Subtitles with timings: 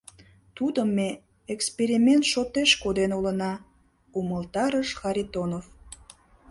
[0.57, 1.09] —Тудым ме
[1.53, 3.53] эксперимент шотеш коден улына,—
[4.19, 5.65] умылтарыш Харитонов.